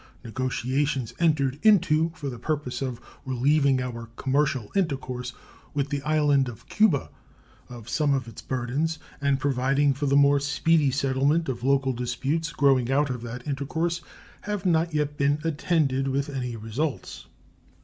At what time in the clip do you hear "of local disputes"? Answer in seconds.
11.47-12.51